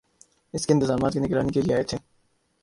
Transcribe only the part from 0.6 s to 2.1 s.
کے انتظامات کی نگرانی کیلئے آئے تھے